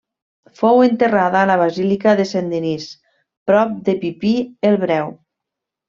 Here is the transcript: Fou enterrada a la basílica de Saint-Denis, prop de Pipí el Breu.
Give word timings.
Fou 0.61 0.79
enterrada 0.85 1.41
a 1.43 1.49
la 1.51 1.59
basílica 1.63 2.17
de 2.21 2.27
Saint-Denis, 2.31 2.89
prop 3.53 3.79
de 3.91 3.99
Pipí 4.03 4.37
el 4.73 4.85
Breu. 4.89 5.19